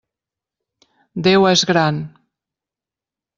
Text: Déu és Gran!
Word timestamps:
Déu 1.27 1.45
és 1.51 1.65
Gran! 1.73 2.01